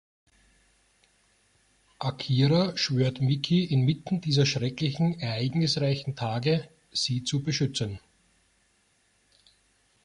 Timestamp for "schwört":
2.75-3.21